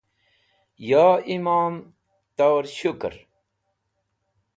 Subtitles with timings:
[0.89, 1.73] ya imom
[2.37, 3.13] tar shukr